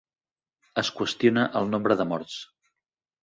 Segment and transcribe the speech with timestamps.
[0.81, 2.39] Es qüestiona el nombre de morts.